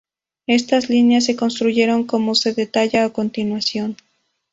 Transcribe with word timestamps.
Estas 0.47 0.89
líneas 0.89 1.25
se 1.25 1.35
construyeron 1.35 2.07
como 2.07 2.33
se 2.33 2.55
detalla 2.55 3.05
a 3.05 3.13
continuación. 3.13 3.97